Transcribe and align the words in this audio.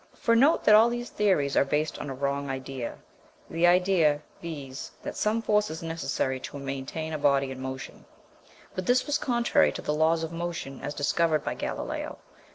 For, 0.15 0.35
note 0.35 0.63
that 0.63 0.73
all 0.73 0.89
these 0.89 1.11
theories 1.11 1.55
are 1.55 1.63
based 1.63 1.99
on 1.99 2.09
a 2.09 2.13
wrong 2.15 2.49
idea 2.49 2.97
the 3.51 3.67
idea, 3.67 4.23
viz., 4.41 4.89
that 5.03 5.15
some 5.15 5.43
force 5.43 5.69
is 5.69 5.83
necessary 5.83 6.39
to 6.39 6.57
maintain 6.57 7.13
a 7.13 7.19
body 7.19 7.51
in 7.51 7.61
motion. 7.61 8.05
But 8.73 8.87
this 8.87 9.05
was 9.05 9.19
contrary 9.19 9.71
to 9.73 9.81
the 9.83 9.93
laws 9.93 10.23
of 10.23 10.33
motion 10.33 10.81
as 10.81 10.95
discovered 10.95 11.43
by 11.43 11.53
Galileo. 11.53 12.17